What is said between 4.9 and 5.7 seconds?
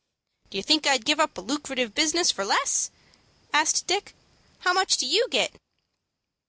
do you get?"